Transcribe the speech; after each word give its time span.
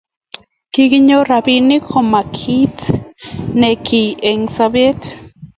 Kenyor 0.73 1.23
rapisyek 1.29 1.83
ko 1.91 1.99
ma 2.11 2.21
kiit 2.35 2.79
inekey 2.89 4.07
eng' 4.29 4.47
sopet. 4.55 5.01